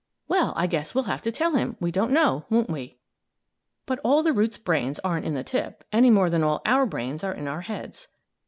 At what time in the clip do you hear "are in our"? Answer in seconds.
7.23-7.61